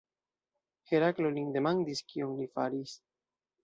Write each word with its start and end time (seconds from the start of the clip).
Heraklo 0.93 1.33
lin 1.37 1.53
demandis 1.59 2.05
kion 2.11 2.37
li 2.43 2.53
faris. 2.59 3.01